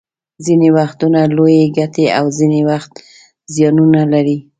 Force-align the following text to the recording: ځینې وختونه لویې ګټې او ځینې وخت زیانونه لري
ځینې 0.45 0.69
وختونه 0.77 1.19
لویې 1.35 1.73
ګټې 1.77 2.05
او 2.17 2.25
ځینې 2.37 2.61
وخت 2.69 2.93
زیانونه 3.53 4.01
لري 4.13 4.37